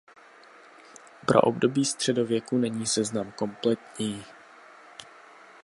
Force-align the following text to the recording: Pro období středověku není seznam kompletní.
Pro 1.25 1.41
období 1.41 1.85
středověku 1.85 2.57
není 2.57 2.85
seznam 2.85 3.31
kompletní. 3.31 4.25